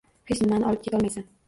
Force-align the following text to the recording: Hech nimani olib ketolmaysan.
Hech 0.31 0.41
nimani 0.45 0.69
olib 0.71 0.83
ketolmaysan. 0.89 1.31